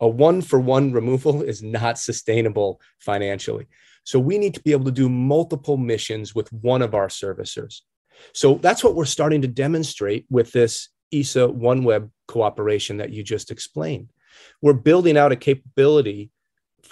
A 0.00 0.08
one 0.08 0.42
for 0.42 0.58
one 0.58 0.90
removal 0.90 1.40
is 1.40 1.62
not 1.62 1.98
sustainable 1.98 2.80
financially. 2.98 3.68
So 4.02 4.18
we 4.18 4.38
need 4.38 4.54
to 4.54 4.60
be 4.60 4.72
able 4.72 4.86
to 4.86 4.90
do 4.90 5.08
multiple 5.08 5.76
missions 5.76 6.34
with 6.34 6.52
one 6.52 6.82
of 6.82 6.96
our 6.96 7.06
servicers. 7.06 7.82
So 8.34 8.56
that's 8.56 8.82
what 8.82 8.96
we're 8.96 9.04
starting 9.04 9.42
to 9.42 9.48
demonstrate 9.48 10.26
with 10.30 10.50
this 10.50 10.88
ESA 11.12 11.46
OneWeb 11.46 12.10
cooperation 12.26 12.96
that 12.96 13.10
you 13.10 13.22
just 13.22 13.52
explained. 13.52 14.10
We're 14.60 14.72
building 14.72 15.16
out 15.16 15.30
a 15.30 15.36
capability 15.36 16.32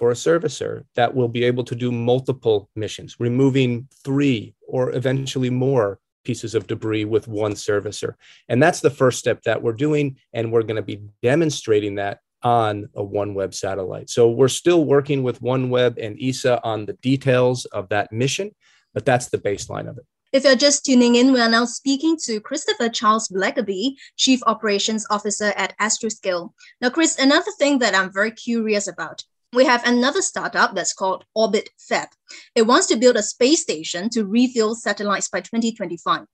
for 0.01 0.11
a 0.11 0.15
servicer 0.15 0.83
that 0.95 1.15
will 1.15 1.29
be 1.29 1.45
able 1.45 1.63
to 1.63 1.75
do 1.75 1.93
multiple 1.93 2.71
missions, 2.75 3.17
removing 3.21 3.87
three 4.03 4.55
or 4.67 4.97
eventually 4.97 5.51
more 5.51 5.99
pieces 6.25 6.55
of 6.55 6.67
debris 6.67 7.05
with 7.05 7.29
one 7.29 7.53
servicer. 7.53 8.15
And 8.49 8.63
that's 8.63 8.81
the 8.81 8.89
first 8.89 9.19
step 9.19 9.43
that 9.43 9.63
we're 9.63 9.75
doing. 9.75 10.17
And 10.33 10.51
we're 10.51 10.63
going 10.63 10.77
to 10.77 10.83
be 10.83 11.03
demonstrating 11.23 11.97
that 11.97 12.21
on 12.43 12.89
a 12.97 13.05
OneWeb 13.05 13.53
satellite. 13.53 14.09
So 14.09 14.31
we're 14.31 14.49
still 14.49 14.87
working 14.87 15.23
with 15.23 15.43
OneWeb 15.43 16.03
and 16.03 16.17
ESA 16.19 16.65
on 16.65 16.87
the 16.87 16.95
details 16.95 17.67
of 17.67 17.91
that 17.91 18.11
mission, 18.11 18.53
but 18.95 19.05
that's 19.05 19.29
the 19.29 19.37
baseline 19.37 19.87
of 19.87 19.99
it. 19.99 20.07
If 20.33 20.45
you're 20.45 20.57
just 20.57 20.87
tuning 20.87 21.17
in, 21.17 21.35
we 21.35 21.41
are 21.43 21.51
now 21.51 21.67
speaking 21.67 22.17
to 22.25 22.41
Christopher 22.41 22.89
Charles 22.89 23.29
Blackerby, 23.29 23.97
Chief 24.17 24.41
Operations 24.47 25.05
Officer 25.11 25.53
at 25.57 25.77
Astroscale. 25.79 26.53
Now, 26.81 26.89
Chris, 26.89 27.19
another 27.19 27.51
thing 27.59 27.81
that 27.81 27.95
I'm 27.95 28.11
very 28.11 28.31
curious 28.31 28.87
about 28.87 29.25
we 29.53 29.65
have 29.65 29.85
another 29.85 30.23
startup 30.23 30.75
that's 30.75 30.93
called 30.93 31.25
Orbit 31.35 31.71
Fab. 31.79 32.09
It 32.55 32.63
wants 32.63 32.87
to 32.89 32.97
build 32.97 33.17
a 33.17 33.23
space 33.23 33.63
station 33.63 34.09
to 34.11 34.25
refuel 34.25 34.75
satellites 34.75 35.29
by 35.29 35.41
2025. 35.41 36.25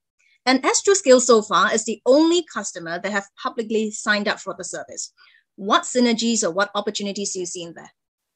And 0.44 0.62
Astroscale 0.62 1.20
so 1.20 1.42
far 1.42 1.72
is 1.72 1.84
the 1.84 2.00
only 2.06 2.44
customer 2.52 3.00
that 3.00 3.12
have 3.12 3.26
publicly 3.42 3.90
signed 3.90 4.28
up 4.28 4.38
for 4.38 4.54
the 4.56 4.64
service. 4.64 5.12
What 5.56 5.82
synergies 5.82 6.44
or 6.44 6.50
what 6.50 6.70
opportunities 6.74 7.32
do 7.32 7.40
you 7.40 7.46
see 7.46 7.62
in 7.62 7.72
there? 7.74 7.90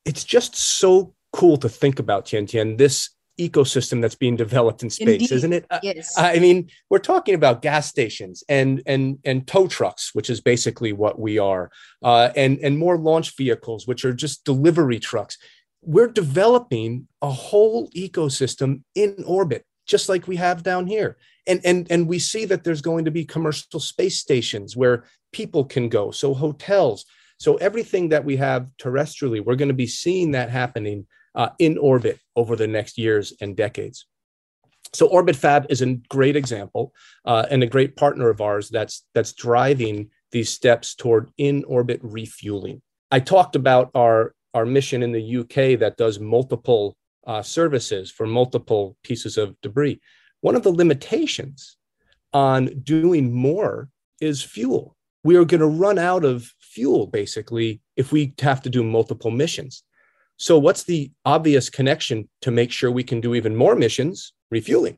It's 0.05 0.25
just 0.25 0.57
so 0.57 1.15
cool 1.33 1.59
to 1.59 1.69
think 1.69 1.99
about, 1.99 2.27
Tian 2.27 2.47
Tian. 2.47 2.79
This 2.79 3.11
ecosystem 3.41 4.01
that's 4.03 4.15
being 4.15 4.37
developed 4.37 4.83
in 4.83 4.91
space, 4.91 5.23
Indeed. 5.23 5.33
isn't 5.33 5.53
it? 5.53 5.67
Yes. 5.83 6.15
I 6.19 6.39
mean, 6.39 6.71
we're 6.91 6.99
talking 6.99 7.35
about 7.35 7.63
gas 7.63 7.89
stations 7.89 8.45
and 8.49 8.83
and 8.87 9.19
and 9.25 9.47
tow 9.47 9.67
trucks, 9.67 10.15
which 10.15 10.29
is 10.29 10.41
basically 10.41 10.93
what 10.93 11.19
we 11.19 11.39
are, 11.39 11.71
uh, 12.03 12.31
and 12.37 12.59
and 12.59 12.79
more 12.79 12.99
launch 12.99 13.37
vehicles, 13.37 13.87
which 13.87 14.05
are 14.05 14.13
just 14.13 14.45
delivery 14.45 14.99
trucks. 14.99 15.39
We're 15.83 16.09
developing 16.09 17.09
a 17.23 17.31
whole 17.31 17.89
ecosystem 17.91 18.83
in 18.95 19.25
orbit, 19.27 19.65
just 19.87 20.09
like 20.09 20.29
we 20.29 20.37
have 20.37 20.63
down 20.63 20.87
here, 20.87 21.17
and 21.47 21.61
and 21.65 21.87
and 21.91 22.07
we 22.07 22.19
see 22.19 22.45
that 22.47 22.65
there's 22.65 22.83
going 22.83 23.07
to 23.07 23.11
be 23.11 23.25
commercial 23.25 23.81
space 23.81 24.19
stations 24.19 24.77
where 24.77 25.05
people 25.33 25.65
can 25.65 25.89
go, 25.89 26.11
so 26.11 26.35
hotels. 26.35 27.07
So 27.39 27.57
everything 27.57 28.11
that 28.11 28.27
we 28.27 28.37
have 28.37 28.69
terrestrially, 28.79 29.43
we're 29.43 29.57
going 29.57 29.69
to 29.69 29.75
be 29.75 29.87
seeing 29.87 30.33
that 30.33 30.51
happening 30.51 31.07
uh, 31.35 31.51
in 31.59 31.79
orbit 31.79 32.19
over 32.37 32.57
the 32.57 32.67
next 32.67 32.99
years 32.99 33.33
and 33.41 33.57
decades. 33.57 34.07
So 34.93 35.07
Orbit 35.07 35.37
Fab 35.37 35.67
is 35.69 35.83
a 35.83 35.95
great 36.09 36.37
example 36.37 36.93
uh, 37.25 37.47
and 37.51 37.63
a 37.63 37.67
great 37.67 37.97
partner 37.97 38.29
of 38.29 38.41
ours 38.41 38.69
that's 38.71 39.07
that's 39.15 39.33
driving 39.33 40.11
these 40.33 40.51
steps 40.51 40.95
toward 40.95 41.31
in-orbit 41.39 42.01
refueling. 42.03 42.83
I 43.11 43.21
talked 43.21 43.57
about 43.57 43.91
our 43.95 44.35
our 44.53 44.67
mission 44.67 45.03
in 45.03 45.13
the 45.13 45.37
UK 45.39 45.79
that 45.79 45.97
does 45.97 46.19
multiple 46.19 46.97
uh, 47.27 47.43
services 47.43 48.11
for 48.11 48.27
multiple 48.27 48.97
pieces 49.05 49.39
of 49.39 49.55
debris. 49.61 50.01
One 50.41 50.57
of 50.57 50.65
the 50.65 50.73
limitations 50.73 51.77
on 52.33 52.67
doing 52.83 53.33
more 53.33 53.91
is 54.21 54.43
fuel. 54.43 54.97
We 55.23 55.37
are 55.37 55.45
going 55.45 55.61
to 55.61 55.67
run 55.67 55.99
out 55.99 56.25
of 56.25 56.53
fuel 56.59 57.07
basically 57.07 57.81
if 57.97 58.11
we 58.11 58.35
have 58.41 58.63
to 58.63 58.71
do 58.71 58.83
multiple 58.83 59.31
missions. 59.31 59.85
So, 60.41 60.59
what's 60.59 60.85
the 60.85 61.13
obvious 61.27 61.69
connection 61.69 62.27
to 62.41 62.51
make 62.51 62.73
sure 62.73 62.91
we 62.91 63.05
can 63.05 63.21
do 63.21 63.35
even 63.35 63.55
more 63.55 63.77
missions? 63.77 64.33
Refueling. 64.51 64.97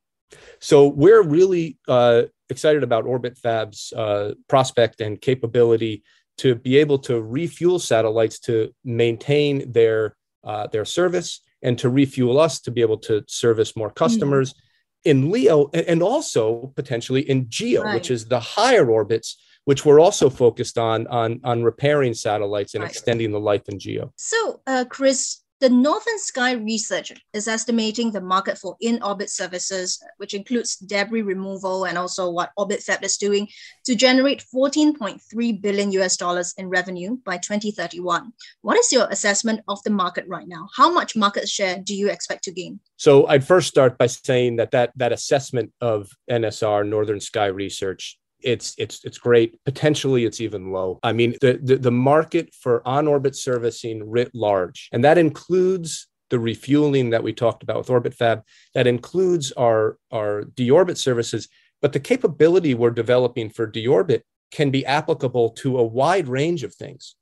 So, 0.60 0.86
we're 0.86 1.20
really 1.20 1.78
uh, 1.88 2.22
excited 2.48 2.84
about 2.84 3.06
Orbit 3.06 3.36
Fab's 3.36 3.92
uh, 3.92 4.34
prospect 4.48 5.00
and 5.00 5.20
capability 5.20 6.04
to 6.38 6.54
be 6.54 6.76
able 6.76 7.00
to 7.00 7.20
refuel 7.20 7.80
satellites 7.80 8.38
to 8.40 8.72
maintain 8.84 9.72
their 9.72 10.16
uh, 10.44 10.68
their 10.68 10.84
service 10.84 11.40
and 11.60 11.76
to 11.80 11.90
refuel 11.90 12.38
us 12.38 12.60
to 12.60 12.70
be 12.70 12.80
able 12.80 12.98
to 12.98 13.24
service 13.26 13.74
more 13.74 13.90
customers 13.90 14.52
mm-hmm. 14.52 15.10
in 15.10 15.30
LEO 15.32 15.70
and 15.72 16.04
also 16.04 16.72
potentially 16.76 17.28
in 17.28 17.46
GEO, 17.48 17.82
right. 17.82 17.94
which 17.94 18.12
is 18.12 18.26
the 18.26 18.40
higher 18.40 18.88
orbits 18.88 19.36
which 19.64 19.84
we're 19.84 20.00
also 20.00 20.28
focused 20.28 20.78
on 20.78 21.06
on 21.08 21.40
on 21.44 21.62
repairing 21.62 22.14
satellites 22.14 22.74
and 22.74 22.82
right. 22.82 22.90
extending 22.90 23.32
the 23.32 23.40
life 23.40 23.68
in 23.68 23.78
geo. 23.78 24.12
So, 24.16 24.60
uh, 24.66 24.84
Chris, 24.88 25.42
the 25.62 25.70
Northern 25.70 26.18
Sky 26.18 26.54
Research 26.54 27.12
is 27.32 27.46
estimating 27.46 28.10
the 28.10 28.20
market 28.20 28.58
for 28.58 28.74
in-orbit 28.80 29.30
services, 29.30 30.02
which 30.16 30.34
includes 30.34 30.74
debris 30.74 31.22
removal 31.22 31.84
and 31.84 31.96
also 31.96 32.28
what 32.28 32.50
Orbit 32.56 32.82
Fab 32.82 33.04
is 33.04 33.16
doing, 33.16 33.46
to 33.84 33.94
generate 33.94 34.44
14.3 34.52 35.62
billion 35.62 35.92
US 35.92 36.16
dollars 36.16 36.52
in 36.58 36.68
revenue 36.68 37.16
by 37.24 37.36
2031. 37.36 38.32
What 38.62 38.76
is 38.76 38.90
your 38.90 39.06
assessment 39.08 39.60
of 39.68 39.80
the 39.84 39.90
market 39.90 40.24
right 40.26 40.48
now? 40.48 40.66
How 40.76 40.92
much 40.92 41.14
market 41.14 41.48
share 41.48 41.78
do 41.78 41.94
you 41.94 42.10
expect 42.10 42.42
to 42.44 42.50
gain? 42.50 42.80
So 42.96 43.28
I'd 43.28 43.46
first 43.46 43.68
start 43.68 43.98
by 43.98 44.08
saying 44.08 44.56
that 44.56 44.72
that, 44.72 44.90
that 44.96 45.12
assessment 45.12 45.72
of 45.80 46.10
NSR, 46.28 46.88
Northern 46.88 47.20
Sky 47.20 47.46
Research, 47.46 48.18
it's 48.44 48.74
it's 48.78 49.04
it's 49.04 49.18
great. 49.18 49.58
Potentially, 49.64 50.24
it's 50.24 50.40
even 50.40 50.72
low. 50.72 50.98
I 51.02 51.12
mean, 51.12 51.36
the 51.40 51.58
the, 51.62 51.76
the 51.76 51.90
market 51.90 52.54
for 52.54 52.86
on 52.86 53.08
orbit 53.08 53.36
servicing 53.36 54.08
writ 54.08 54.30
large, 54.34 54.88
and 54.92 55.04
that 55.04 55.18
includes 55.18 56.08
the 56.30 56.38
refueling 56.38 57.10
that 57.10 57.22
we 57.22 57.32
talked 57.32 57.62
about 57.62 57.76
with 57.76 57.90
Orbit 57.90 58.14
Fab. 58.14 58.42
That 58.74 58.86
includes 58.86 59.52
our 59.52 59.98
our 60.10 60.44
deorbit 60.54 60.96
services, 60.96 61.48
but 61.80 61.92
the 61.92 62.00
capability 62.00 62.74
we're 62.74 62.90
developing 62.90 63.50
for 63.50 63.70
deorbit 63.70 64.22
can 64.50 64.70
be 64.70 64.84
applicable 64.86 65.50
to 65.50 65.78
a 65.78 65.82
wide 65.82 66.28
range 66.28 66.62
of 66.62 66.74
things. 66.74 67.16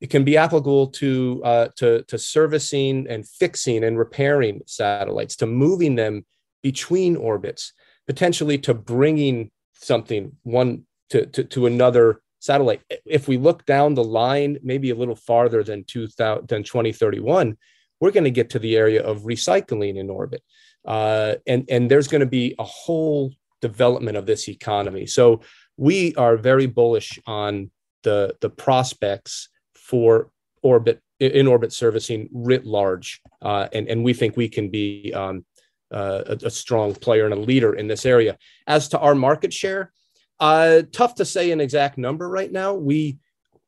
It 0.00 0.10
can 0.10 0.24
be 0.24 0.36
applicable 0.36 0.88
to 0.88 1.42
uh, 1.44 1.68
to 1.76 2.02
to 2.04 2.18
servicing 2.18 3.06
and 3.08 3.28
fixing 3.28 3.84
and 3.84 3.98
repairing 3.98 4.62
satellites, 4.66 5.36
to 5.36 5.46
moving 5.46 5.96
them 5.96 6.24
between 6.62 7.16
orbits, 7.16 7.72
potentially 8.06 8.58
to 8.58 8.74
bringing 8.74 9.50
something 9.80 10.32
one 10.42 10.84
to, 11.10 11.26
to, 11.26 11.44
to 11.44 11.66
another 11.66 12.20
satellite. 12.40 12.82
If 13.04 13.28
we 13.28 13.36
look 13.36 13.64
down 13.66 13.94
the 13.94 14.04
line, 14.04 14.58
maybe 14.62 14.90
a 14.90 14.94
little 14.94 15.16
farther 15.16 15.62
than 15.62 15.84
2000, 15.84 16.48
than 16.48 16.62
2031, 16.62 17.56
we're 18.00 18.10
going 18.10 18.24
to 18.24 18.30
get 18.30 18.50
to 18.50 18.58
the 18.58 18.76
area 18.76 19.02
of 19.02 19.22
recycling 19.22 19.96
in 19.96 20.10
orbit. 20.10 20.42
Uh, 20.86 21.34
and, 21.46 21.64
and 21.68 21.90
there's 21.90 22.08
going 22.08 22.20
to 22.20 22.26
be 22.26 22.54
a 22.58 22.64
whole 22.64 23.32
development 23.60 24.16
of 24.16 24.26
this 24.26 24.48
economy. 24.48 25.06
So 25.06 25.40
we 25.76 26.14
are 26.14 26.36
very 26.36 26.66
bullish 26.66 27.18
on 27.26 27.70
the, 28.04 28.36
the 28.40 28.50
prospects 28.50 29.48
for 29.74 30.30
orbit 30.62 31.00
in 31.18 31.48
orbit 31.48 31.72
servicing 31.72 32.28
writ 32.32 32.64
large. 32.64 33.20
Uh, 33.42 33.66
and, 33.72 33.88
and 33.88 34.04
we 34.04 34.12
think 34.14 34.36
we 34.36 34.48
can 34.48 34.68
be 34.70 35.12
um, 35.12 35.44
uh, 35.90 36.22
a, 36.26 36.46
a, 36.46 36.50
strong 36.50 36.94
player 36.94 37.24
and 37.24 37.34
a 37.34 37.38
leader 37.38 37.74
in 37.74 37.86
this 37.86 38.04
area. 38.04 38.36
As 38.66 38.88
to 38.88 38.98
our 38.98 39.14
market 39.14 39.52
share, 39.52 39.92
uh, 40.40 40.82
tough 40.92 41.14
to 41.16 41.24
say 41.24 41.50
an 41.50 41.60
exact 41.60 41.98
number 41.98 42.28
right 42.28 42.50
now. 42.50 42.74
We 42.74 43.18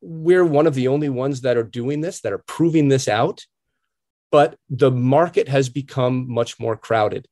we're 0.03 0.45
one 0.45 0.67
of 0.67 0.75
the 0.75 0.89
only 0.89 1.09
ones 1.09 1.43
that 1.43 1.57
are 1.57 1.63
doing 1.63 2.01
this, 2.01 2.21
that 2.21 2.33
are 2.33 2.45
proving 2.47 2.89
this 2.89 3.09
out. 3.09 3.45
But 4.31 4.57
the 4.69 4.91
market 4.91 5.49
has 5.49 5.69
become 5.69 6.33
much 6.33 6.61
more 6.61 6.77
crowded, 6.77 7.27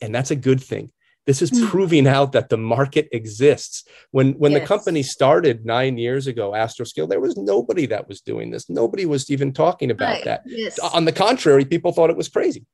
and 0.00 0.14
that's 0.14 0.30
a 0.30 0.36
good 0.36 0.62
thing. 0.62 0.90
This 1.26 1.42
is 1.42 1.50
hmm. 1.50 1.66
proving 1.68 2.06
out 2.06 2.32
that 2.32 2.48
the 2.48 2.56
market 2.56 3.08
exists. 3.12 3.84
When 4.10 4.32
when 4.32 4.52
yes. 4.52 4.62
the 4.62 4.66
company 4.66 5.02
started 5.02 5.66
nine 5.66 5.98
years 5.98 6.26
ago, 6.26 6.52
Astroscale, 6.52 7.08
there 7.08 7.20
was 7.20 7.36
nobody 7.36 7.84
that 7.86 8.08
was 8.08 8.22
doing 8.22 8.50
this. 8.50 8.70
Nobody 8.70 9.04
was 9.04 9.30
even 9.30 9.52
talking 9.52 9.90
about 9.90 10.14
right. 10.14 10.24
that. 10.24 10.42
Yes. 10.46 10.78
On 10.78 11.04
the 11.04 11.12
contrary, 11.12 11.66
people 11.66 11.92
thought 11.92 12.10
it 12.10 12.16
was 12.16 12.28
crazy 12.28 12.64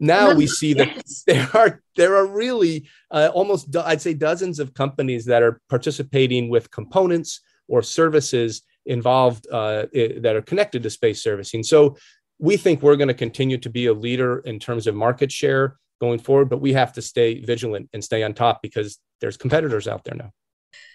now 0.00 0.34
we 0.34 0.46
see 0.60 0.74
that 0.74 0.88
yes. 0.96 1.22
there 1.26 1.48
are 1.54 1.82
there 1.96 2.16
are 2.16 2.26
really 2.26 2.88
uh, 3.10 3.30
almost 3.32 3.74
I'd 3.76 4.00
say 4.00 4.14
dozens 4.14 4.58
of 4.58 4.74
companies 4.74 5.24
that 5.26 5.42
are 5.42 5.60
participating 5.68 6.48
with 6.48 6.70
components 6.70 7.40
or 7.68 7.82
services 7.82 8.62
involved 8.86 9.46
uh, 9.50 9.86
that 9.92 10.34
are 10.34 10.42
connected 10.42 10.82
to 10.82 10.90
space 10.90 11.22
servicing. 11.22 11.62
So 11.62 11.96
we 12.38 12.56
think 12.56 12.82
we're 12.82 12.96
going 12.96 13.08
to 13.08 13.14
continue 13.14 13.58
to 13.58 13.70
be 13.70 13.86
a 13.86 13.92
leader 13.92 14.38
in 14.40 14.58
terms 14.58 14.86
of 14.86 14.94
market 14.94 15.30
share 15.30 15.76
going 16.00 16.18
forward, 16.18 16.48
but 16.48 16.60
we 16.60 16.72
have 16.72 16.92
to 16.94 17.02
stay 17.02 17.40
vigilant 17.40 17.88
and 17.92 18.02
stay 18.02 18.22
on 18.22 18.32
top 18.32 18.62
because 18.62 18.98
there's 19.20 19.36
competitors 19.36 19.86
out 19.86 20.02
there 20.04 20.14
now. 20.16 20.30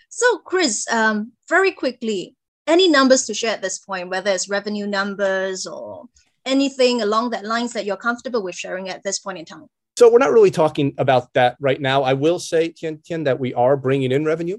So, 0.09 0.39
Chris, 0.39 0.88
um, 0.91 1.33
very 1.47 1.71
quickly, 1.71 2.35
any 2.67 2.88
numbers 2.88 3.25
to 3.25 3.33
share 3.33 3.53
at 3.53 3.62
this 3.62 3.79
point, 3.79 4.09
whether 4.09 4.31
it's 4.31 4.50
revenue 4.50 4.88
numbers 4.88 5.67
or 5.67 6.05
anything 6.46 7.02
along 7.02 7.32
that 7.32 7.46
lines 7.46 7.74
that 7.74 7.86
you're 7.86 7.98
comfortable 7.98 8.44
with 8.44 8.56
sharing 8.56 8.90
at 8.90 9.04
this 9.04 9.20
point 9.20 9.38
in 9.38 9.46
time? 9.46 9.68
So 9.98 10.12
we're 10.12 10.20
not 10.20 10.32
really 10.32 10.52
talking 10.52 10.94
about 10.98 11.34
that 11.34 11.56
right 11.60 11.80
now. 11.80 12.04
I 12.04 12.14
will 12.14 12.40
say, 12.40 12.70
Tian, 12.70 13.02
Tian 13.04 13.24
that 13.24 13.40
we 13.40 13.54
are 13.54 13.78
bringing 13.78 14.12
in 14.12 14.25
revenue. 14.25 14.58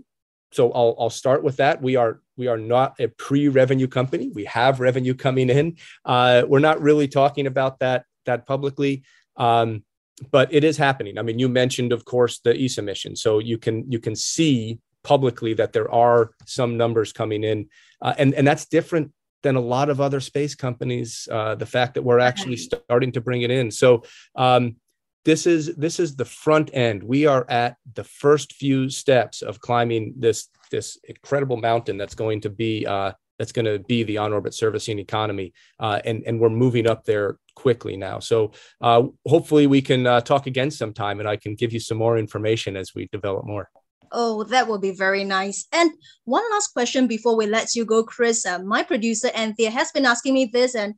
So 0.52 0.72
I'll, 0.72 0.96
I'll 0.98 1.10
start 1.10 1.42
with 1.42 1.56
that. 1.56 1.82
We 1.82 1.96
are 1.96 2.20
we 2.36 2.46
are 2.46 2.58
not 2.58 2.94
a 3.00 3.08
pre-revenue 3.08 3.88
company. 3.88 4.30
We 4.34 4.44
have 4.44 4.80
revenue 4.80 5.14
coming 5.14 5.50
in. 5.50 5.76
Uh, 6.04 6.44
we're 6.46 6.60
not 6.60 6.80
really 6.80 7.08
talking 7.08 7.46
about 7.46 7.80
that 7.80 8.04
that 8.24 8.46
publicly, 8.46 9.04
um, 9.36 9.84
but 10.30 10.52
it 10.52 10.64
is 10.64 10.76
happening. 10.76 11.18
I 11.18 11.22
mean, 11.22 11.38
you 11.38 11.48
mentioned, 11.48 11.92
of 11.92 12.04
course, 12.04 12.40
the 12.40 12.56
ESA 12.56 12.82
mission, 12.82 13.16
so 13.16 13.38
you 13.38 13.58
can 13.58 13.90
you 13.90 13.98
can 13.98 14.16
see 14.16 14.78
publicly 15.02 15.54
that 15.54 15.72
there 15.72 15.90
are 15.92 16.30
some 16.46 16.76
numbers 16.76 17.12
coming 17.12 17.44
in, 17.44 17.68
uh, 18.00 18.14
and 18.16 18.32
and 18.34 18.46
that's 18.46 18.66
different 18.66 19.12
than 19.42 19.56
a 19.56 19.60
lot 19.60 19.90
of 19.90 20.00
other 20.00 20.20
space 20.20 20.54
companies. 20.54 21.28
Uh, 21.30 21.54
the 21.54 21.66
fact 21.66 21.94
that 21.94 22.02
we're 22.02 22.18
actually 22.18 22.56
starting 22.56 23.12
to 23.12 23.20
bring 23.20 23.42
it 23.42 23.50
in. 23.50 23.70
So 23.70 24.02
um, 24.34 24.76
this 25.24 25.46
is 25.46 25.74
this 25.76 25.98
is 25.98 26.14
the 26.14 26.24
front 26.24 26.70
end. 26.72 27.02
We 27.02 27.26
are 27.26 27.44
at 27.50 27.76
the 27.94 28.04
first 28.04 28.54
few 28.54 28.88
steps 28.88 29.42
of 29.42 29.60
climbing 29.60 30.14
this 30.16 30.48
this 30.70 30.98
incredible 31.04 31.56
mountain 31.56 31.96
that's 31.98 32.14
going 32.14 32.40
to 32.42 32.50
be 32.50 32.86
uh, 32.86 33.12
that's 33.38 33.52
going 33.52 33.66
to 33.66 33.78
be 33.80 34.02
the 34.02 34.18
on-orbit 34.18 34.54
servicing 34.54 34.98
economy, 34.98 35.52
uh, 35.80 36.00
and 36.04 36.22
and 36.26 36.40
we're 36.40 36.48
moving 36.48 36.86
up 36.86 37.04
there 37.04 37.38
quickly 37.54 37.96
now. 37.96 38.20
So 38.20 38.52
uh, 38.80 39.02
hopefully 39.26 39.66
we 39.66 39.82
can 39.82 40.06
uh, 40.06 40.20
talk 40.20 40.46
again 40.46 40.70
sometime, 40.70 41.18
and 41.20 41.28
I 41.28 41.36
can 41.36 41.54
give 41.54 41.72
you 41.72 41.80
some 41.80 41.98
more 41.98 42.18
information 42.18 42.76
as 42.76 42.94
we 42.94 43.08
develop 43.12 43.44
more. 43.46 43.68
Oh, 44.12 44.44
that 44.44 44.68
would 44.68 44.80
be 44.80 44.92
very 44.92 45.24
nice. 45.24 45.66
And 45.72 45.90
one 46.24 46.44
last 46.52 46.68
question 46.68 47.06
before 47.06 47.36
we 47.36 47.46
let 47.46 47.74
you 47.74 47.84
go, 47.84 48.02
Chris. 48.04 48.44
Uh, 48.46 48.60
my 48.60 48.82
producer 48.82 49.30
Anthea 49.34 49.70
has 49.70 49.90
been 49.92 50.06
asking 50.06 50.34
me 50.34 50.46
this, 50.52 50.74
and 50.74 50.94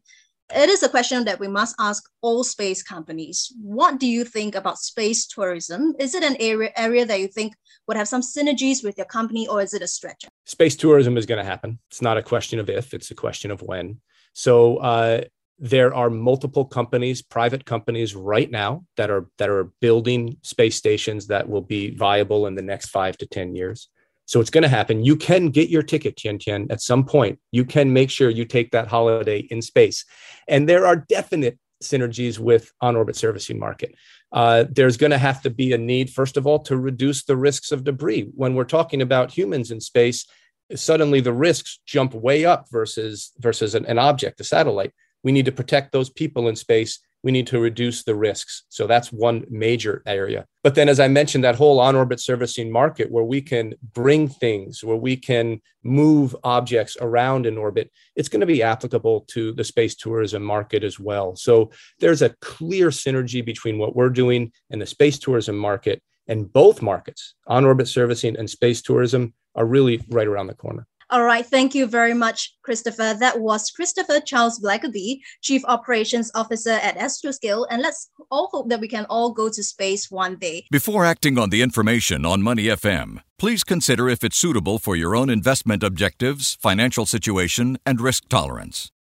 it 0.55 0.69
is 0.69 0.83
a 0.83 0.89
question 0.89 1.25
that 1.25 1.41
we 1.41 1.49
must 1.49 1.75
ask 1.79 2.03
all 2.23 2.43
space 2.43 2.83
companies. 2.83 3.53
What 3.61 4.01
do 4.01 4.07
you 4.07 4.25
think 4.25 4.55
about 4.55 4.79
space 4.79 5.27
tourism? 5.27 5.95
Is 5.99 6.15
it 6.15 6.23
an 6.23 6.37
area 6.41 6.71
area 6.77 7.05
that 7.05 7.21
you 7.21 7.29
think 7.29 7.55
would 7.87 7.97
have 7.97 8.09
some 8.09 8.23
synergies 8.23 8.83
with 8.83 8.97
your 8.97 9.07
company, 9.07 9.47
or 9.47 9.61
is 9.61 9.75
it 9.75 9.83
a 9.83 9.89
stretch? 9.89 10.25
Space 10.47 10.77
tourism 10.77 11.17
is 11.17 11.27
going 11.27 11.39
to 11.39 11.45
happen. 11.45 11.79
It's 11.91 12.03
not 12.03 12.17
a 12.17 12.23
question 12.23 12.59
of 12.59 12.71
if; 12.71 12.95
it's 12.95 13.11
a 13.11 13.15
question 13.15 13.51
of 13.51 13.63
when. 13.63 14.01
So 14.33 14.77
uh, 14.77 15.23
there 15.59 15.93
are 15.95 16.11
multiple 16.11 16.65
companies, 16.65 17.23
private 17.23 17.65
companies, 17.65 18.15
right 18.15 18.51
now 18.51 18.85
that 18.97 19.11
are 19.11 19.27
that 19.39 19.51
are 19.51 19.73
building 19.81 20.37
space 20.43 20.77
stations 20.77 21.27
that 21.27 21.49
will 21.49 21.63
be 21.63 21.91
viable 21.91 22.47
in 22.47 22.55
the 22.55 22.63
next 22.63 22.91
five 22.91 23.17
to 23.19 23.27
ten 23.27 23.55
years. 23.55 23.89
So 24.27 24.41
it's 24.41 24.51
going 24.51 24.63
to 24.63 24.69
happen. 24.69 25.05
You 25.05 25.17
can 25.17 25.49
get 25.49 25.71
your 25.71 25.83
ticket, 25.83 26.17
Tian 26.17 26.39
Tian, 26.39 26.71
at 26.71 26.83
some 26.83 27.05
point. 27.05 27.39
You 27.51 27.65
can 27.65 27.93
make 27.93 28.11
sure 28.11 28.29
you 28.29 28.45
take 28.45 28.71
that 28.73 28.87
holiday 28.87 29.39
in 29.51 29.63
space. 29.63 30.05
And 30.47 30.69
there 30.69 30.87
are 30.87 30.97
definite 30.97 31.59
synergies 31.83 32.39
with 32.39 32.71
on 32.81 32.95
orbit 32.95 33.17
servicing 33.17 33.59
market. 33.59 33.95
Uh, 34.31 34.65
there's 34.71 34.99
going 34.99 35.13
to 35.13 35.19
have 35.19 35.41
to 35.43 35.51
be 35.51 35.73
a 35.73 35.79
need, 35.79 36.11
first 36.11 36.37
of 36.37 36.47
all, 36.47 36.59
to 36.59 36.77
reduce 36.77 37.25
the 37.25 37.37
risks 37.37 37.73
of 37.73 37.85
debris. 37.85 38.29
When 38.35 38.55
we're 38.55 38.65
talking 38.65 39.01
about 39.01 39.31
humans 39.31 39.71
in 39.71 39.81
space, 39.81 40.27
suddenly 40.75 41.21
the 41.21 41.33
risks 41.33 41.81
jump 41.87 42.13
way 42.13 42.45
up 42.45 42.67
versus 42.71 43.33
versus 43.39 43.75
an, 43.75 43.87
an 43.87 43.99
object, 43.99 44.41
a 44.41 44.45
satellite. 44.45 44.93
We 45.23 45.33
need 45.33 45.47
to 45.47 45.53
protect 45.53 45.93
those 45.93 46.11
people 46.11 46.49
in 46.49 46.57
space 46.57 47.01
we 47.23 47.33
need 47.33 47.49
to 47.49 47.59
reduce 47.59 48.05
the 48.05 48.15
risks. 48.15 48.65
So 48.69 48.87
that's 48.87 49.13
one 49.13 49.45
major 49.51 50.03
area. 50.07 50.47
But 50.63 50.75
then, 50.75 50.89
as 50.89 51.01
I 51.01 51.09
mentioned, 51.09 51.45
that 51.45 51.57
whole 51.57 51.81
on 51.81 51.97
orbit 51.97 52.21
servicing 52.21 52.71
market 52.71 53.11
where 53.11 53.25
we 53.25 53.41
can 53.41 53.75
bring 53.93 54.29
things, 54.29 54.85
where 54.85 54.97
we 54.97 55.17
can 55.17 55.61
move 55.83 56.37
objects 56.45 56.97
around 57.01 57.47
in 57.47 57.59
orbit, 57.59 57.91
it's 58.15 58.29
going 58.29 58.41
to 58.41 58.47
be 58.47 58.63
applicable 58.63 59.23
to 59.29 59.53
the 59.53 59.65
space 59.65 59.97
tourism 59.97 60.43
market 60.43 60.85
as 60.85 61.01
well. 61.01 61.35
So 61.35 61.71
there's 61.99 62.23
a 62.23 62.35
clear 62.41 62.89
synergy 62.89 63.45
between 63.45 63.79
what 63.79 63.97
we're 63.97 64.11
doing 64.11 64.53
and 64.71 64.81
the 64.81 64.87
space 64.87 65.19
tourism 65.19 65.57
market. 65.57 66.03
And 66.29 66.53
both 66.53 66.83
markets, 66.83 67.35
on 67.47 67.65
orbit 67.65 67.89
servicing 67.89 68.37
and 68.37 68.51
space 68.51 68.83
tourism, 68.83 69.33
are 69.55 69.65
really 69.65 70.05
right 70.11 70.27
around 70.27 70.49
the 70.49 70.55
corner. 70.55 70.87
All 71.11 71.25
right, 71.25 71.47
thank 71.47 71.75
you 71.75 71.87
very 71.87 72.13
much, 72.13 72.55
Christopher. 72.63 73.15
That 73.19 73.41
was 73.41 73.71
Christopher 73.71 74.21
Charles 74.21 74.61
Blackerby, 74.61 75.21
Chief 75.41 75.65
Operations 75.65 76.31
Officer 76.35 76.73
at 76.73 76.99
Astroscale, 76.99 77.67
and 77.71 77.81
let's 77.81 78.11
all 78.31 78.49
hope 78.53 78.69
that 78.69 78.81
we 78.81 78.89
can 78.89 79.07
all 79.09 79.33
go 79.33 79.49
to 79.49 79.63
space 79.63 80.11
one 80.11 80.37
day. 80.37 80.67
Before 80.71 81.07
acting 81.07 81.39
on 81.39 81.49
the 81.49 81.63
information 81.63 82.27
on 82.27 82.43
Money 82.43 82.65
FM, 82.65 83.23
please 83.39 83.65
consider 83.65 84.11
if 84.11 84.23
it's 84.23 84.37
suitable 84.37 84.79
for 84.79 84.97
your 84.97 85.17
own 85.17 85.31
investment 85.31 85.83
objectives, 85.83 86.59
financial 86.61 87.07
situation, 87.07 87.79
and 87.87 88.03
risk 88.03 88.29
tolerance. 88.29 88.93